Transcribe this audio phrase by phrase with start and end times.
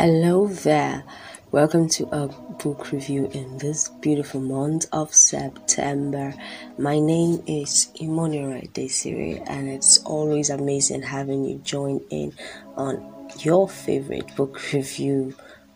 [0.00, 1.02] Hello there.
[1.50, 6.34] Welcome to a book review in this beautiful month of September.
[6.78, 12.32] My name is Imonira Desire, and it's always amazing having you join in
[12.76, 15.34] on your favorite book review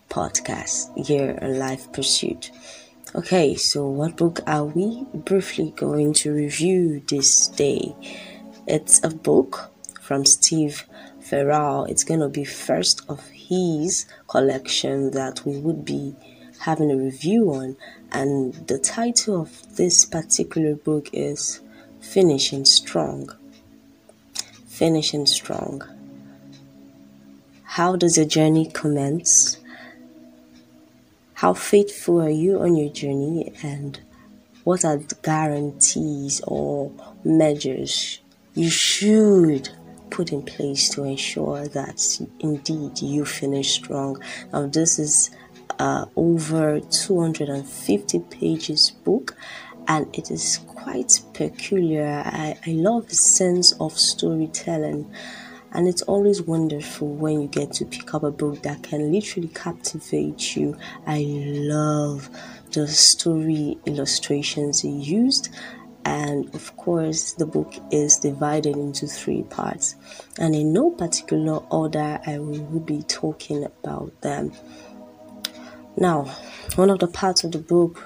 [0.08, 2.52] podcast here on Life Pursuit.
[3.16, 7.92] Okay, so what book are we briefly going to review this day?
[8.68, 10.86] It's a book from Steve
[11.22, 11.86] Farrar.
[11.88, 16.14] It's going to be first of his collection that we would be
[16.60, 17.76] having a review on.
[18.10, 21.60] And the title of this particular book is
[22.00, 23.30] Finishing Strong.
[24.66, 25.82] Finishing Strong.
[27.64, 29.58] How does your journey commence?
[31.34, 33.52] How faithful are you on your journey?
[33.62, 33.98] And
[34.64, 36.92] what are the guarantees or
[37.24, 38.20] measures
[38.54, 39.70] you should
[40.12, 44.22] put in place to ensure that indeed you finish strong.
[44.52, 45.30] Now, this is
[45.78, 49.36] uh, over 250 pages book
[49.88, 52.22] and it is quite peculiar.
[52.24, 55.10] I, I love the sense of storytelling
[55.72, 59.48] and it's always wonderful when you get to pick up a book that can literally
[59.48, 60.76] captivate you.
[61.06, 62.28] I love
[62.72, 65.48] the story illustrations used
[66.04, 69.96] and of course the book is divided into three parts.
[70.38, 74.52] And in no particular order i will be talking about them.
[75.96, 76.24] Now
[76.76, 78.04] one of the parts of the book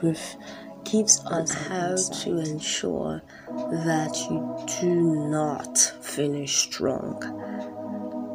[0.84, 7.14] gives us how to ensure that you do not finish strong.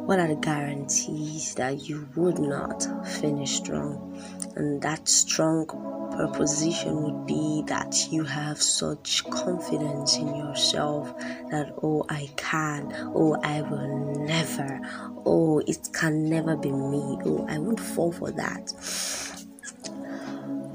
[0.06, 4.20] What are the guarantees that you would not finish strong
[4.56, 11.16] and that strong proposition would be that you have such confidence in yourself
[11.50, 14.80] that, oh, I can, oh, I will never,
[15.24, 18.72] oh, it can never be me, oh, I won't fall for that.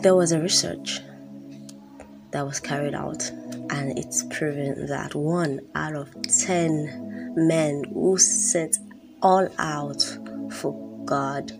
[0.01, 1.01] There was a research
[2.31, 3.29] that was carried out,
[3.69, 8.77] and it's proven that one out of 10 men who set
[9.21, 10.01] all out
[10.51, 11.51] for God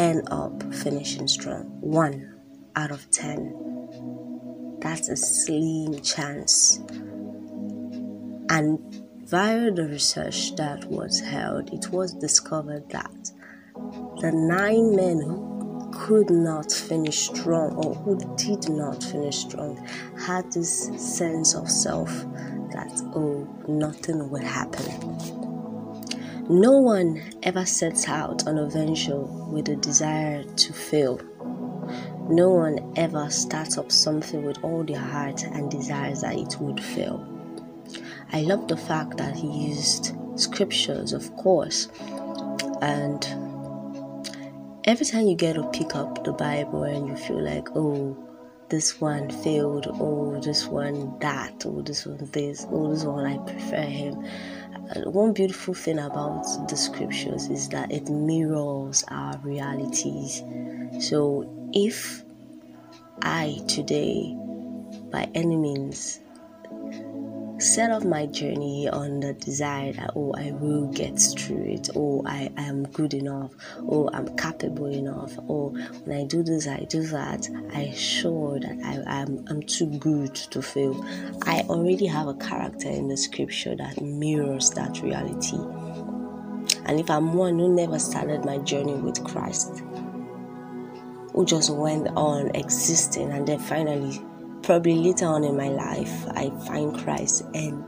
[0.00, 1.64] end up finishing strong.
[1.82, 2.34] One
[2.74, 4.78] out of ten.
[4.80, 6.78] That's a slim chance.
[8.48, 8.78] And
[9.26, 13.30] via the research that was held, it was discovered that
[14.22, 19.76] the nine men who could not finish strong or who did not finish strong
[20.18, 22.10] had this sense of self
[22.72, 25.49] that, oh, nothing will happen
[26.50, 31.20] no one ever sets out on a venture with a desire to fail.
[32.28, 36.82] No one ever starts up something with all their heart and desires that it would
[36.82, 37.24] fail.
[38.32, 41.86] I love the fact that he used scriptures, of course,
[42.82, 43.24] and
[44.86, 48.16] every time you get to pick up the Bible and you feel like, oh,
[48.70, 53.38] this one failed, oh, this one that, oh, this one this, oh, this one I
[53.38, 54.24] prefer him
[54.96, 60.42] one beautiful thing about the scriptures is that it mirrors our realities.
[61.00, 62.24] So if
[63.22, 64.34] I today,
[65.10, 66.20] by any means,
[67.60, 72.22] set off my journey on the desire that oh I will get through it, oh
[72.26, 75.68] I am good enough, oh I'm capable enough, oh
[76.04, 80.34] when I do this I do that, I sure that I am I'm too good
[80.34, 81.04] to fail.
[81.42, 85.58] I already have a character in the scripture that mirrors that reality.
[86.86, 89.82] And if I'm one who never started my journey with Christ,
[91.34, 94.20] who just went on existing and then finally
[94.70, 97.82] probably later on in my life, I find Christ and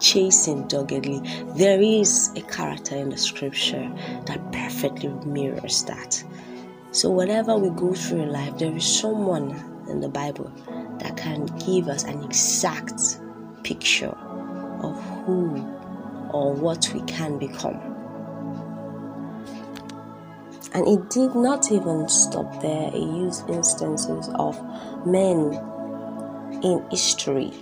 [0.00, 1.20] chasing doggedly.
[1.58, 3.92] There is a character in the scripture
[4.24, 6.24] that perfectly mirrors that.
[6.90, 9.50] So, whatever we go through in life, there is someone
[9.90, 10.50] in the Bible
[11.00, 13.20] that can give us an exact
[13.62, 14.16] picture
[14.80, 15.56] of who
[16.32, 17.78] or what we can become.
[20.72, 22.88] And it did not even stop there.
[22.88, 24.58] It used instances of
[25.06, 25.71] men
[26.62, 27.52] in history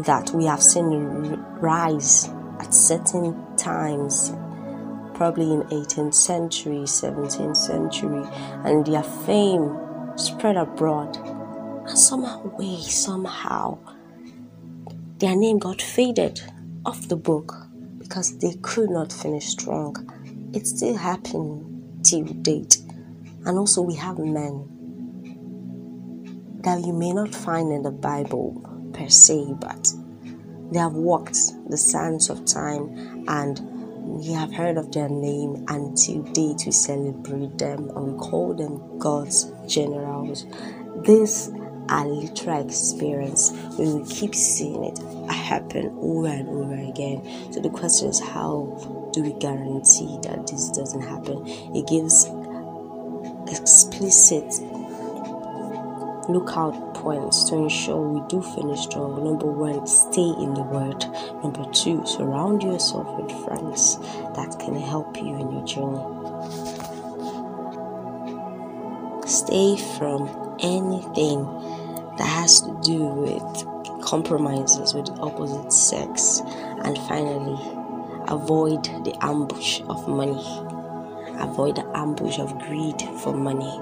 [0.00, 2.28] that we have seen rise
[2.60, 4.32] at certain times
[5.14, 8.24] probably in 18th century 17th century
[8.64, 9.78] and their fame
[10.16, 11.16] spread abroad.
[11.16, 13.78] And somehow way somehow
[15.18, 16.40] their name got faded
[16.84, 17.54] off the book
[17.98, 20.50] because they could not finish strong.
[20.52, 22.78] It's still happening till date.
[23.46, 24.73] And also we have men
[26.64, 29.92] that you may not find in the Bible per se, but
[30.72, 31.38] they have walked
[31.68, 33.60] the sands of time and
[34.04, 38.98] we have heard of their name until date we celebrate them and we call them
[38.98, 40.46] God's generals.
[41.04, 41.50] This
[41.88, 43.52] are literal experience.
[43.78, 44.98] We will keep seeing it
[45.44, 47.22] happen over and over again.
[47.52, 51.44] So the question is how do we guarantee that this doesn't happen?
[51.74, 52.26] It gives
[53.52, 54.44] explicit
[56.28, 59.22] lookout points to ensure we do finish strong.
[59.24, 61.04] Number one, stay in the word.
[61.42, 63.98] Number two, surround yourself with friends
[64.34, 66.04] that can help you in your journey.
[69.26, 70.28] Stay from
[70.60, 71.44] anything
[72.18, 76.40] that has to do with compromises with the opposite sex.
[76.84, 77.58] And finally,
[78.28, 80.44] avoid the ambush of money.
[81.40, 83.80] Avoid the ambush of greed for money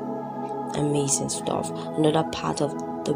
[0.76, 1.70] amazing stuff.
[1.96, 2.72] Another part of
[3.04, 3.14] the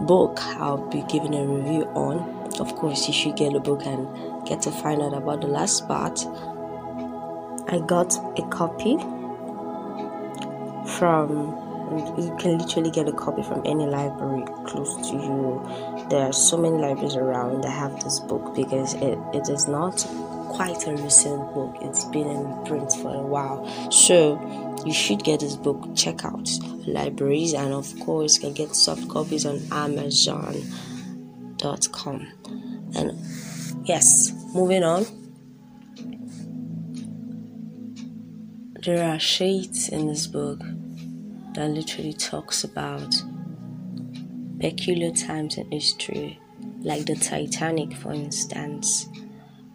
[0.00, 2.18] book I'll be giving a review on.
[2.60, 5.86] Of course, you should get the book and get to find out about the last
[5.88, 6.20] part.
[7.68, 8.96] I got a copy
[10.98, 11.60] from
[12.18, 16.06] you can literally get a copy from any library close to you.
[16.08, 20.04] There are so many libraries around that have this book because it, it is not
[20.48, 21.76] quite a recent book.
[21.82, 23.64] It's been in print for a while.
[23.90, 24.36] So
[24.84, 25.96] you should get this book.
[25.96, 26.48] Check out
[26.86, 30.66] libraries and of course you can get soft copies on Amazon.com.
[32.96, 33.18] And
[33.86, 35.06] yes, moving on.
[38.84, 40.60] There are shades in this book
[41.54, 43.14] that literally talks about
[44.60, 46.38] peculiar times in history,
[46.80, 49.08] like the Titanic, for instance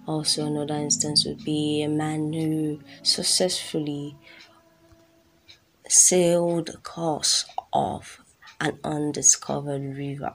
[0.09, 4.17] also, another instance would be a man who successfully
[5.89, 8.21] sailed course of
[8.61, 10.33] an undiscovered river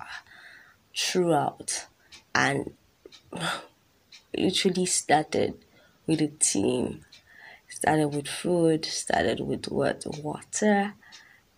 [0.96, 1.86] throughout
[2.34, 2.72] and
[4.36, 5.54] literally started
[6.06, 7.04] with a team.
[7.68, 10.94] Started with food, started with what water,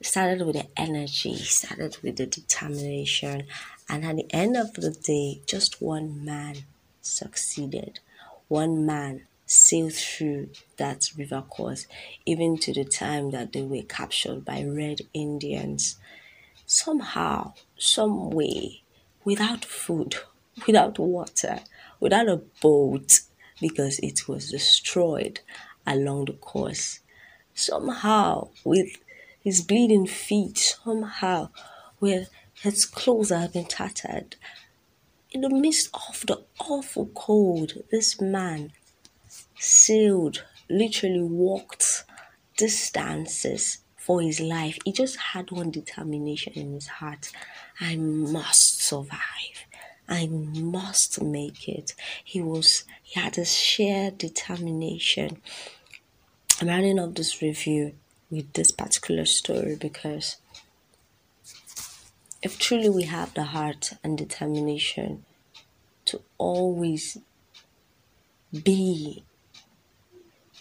[0.00, 3.46] started with the energy, started with the determination,
[3.88, 6.56] and at the end of the day, just one man
[7.02, 8.00] succeeded
[8.48, 11.86] one man sailed through that river course,
[12.26, 15.96] even to the time that they were captured by red Indians.
[16.66, 18.82] Somehow, some way,
[19.24, 20.16] without food,
[20.66, 21.60] without water,
[22.00, 23.20] without a boat,
[23.60, 25.40] because it was destroyed
[25.86, 27.00] along the course.
[27.54, 28.98] Somehow, with
[29.40, 31.50] his bleeding feet, somehow,
[32.00, 34.36] with his clothes that had been tattered,
[35.30, 38.72] in the midst of the awful cold, this man
[39.86, 42.04] sailed, literally walked
[42.56, 44.78] distances for his life.
[44.84, 47.30] He just had one determination in his heart
[47.80, 49.66] I must survive.
[50.08, 51.94] I must make it.
[52.24, 55.42] He was he had a sheer determination.
[56.60, 57.92] I'm rounding up this review
[58.30, 60.36] with this particular story because
[62.42, 65.24] if truly we have the heart and determination
[66.06, 67.18] to always
[68.62, 69.24] be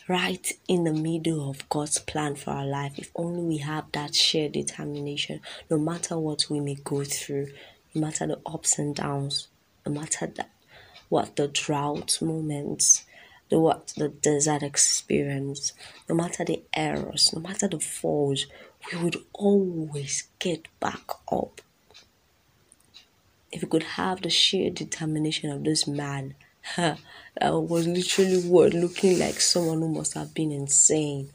[0.08, 4.14] right in the middle of God's plan for our life, if only we have that
[4.14, 7.48] shared determination, no matter what we may go through,
[7.94, 9.48] no matter the ups and downs,
[9.86, 10.52] no matter that,
[11.10, 13.06] what the drought moments,
[13.50, 15.74] the what the desert experience,
[16.08, 18.46] no matter the errors, no matter the falls,
[18.92, 21.62] we would always get back up.
[23.52, 26.36] If we could have the sheer determination of this man,
[26.78, 26.98] that
[27.42, 31.30] was literally what looking like someone who must have been insane.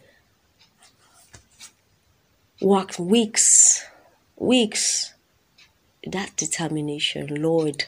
[2.60, 3.84] Worked weeks,
[4.36, 5.14] weeks.
[6.06, 7.84] That determination, Lord,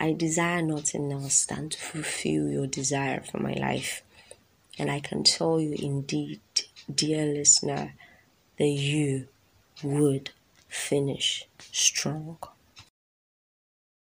[0.00, 4.02] I desire nothing else than to fulfill your desire for my life.
[4.78, 6.40] And I can tell you indeed,
[6.92, 7.94] dear listener,
[8.58, 9.26] that you
[9.82, 10.30] would
[10.68, 12.38] finish strong.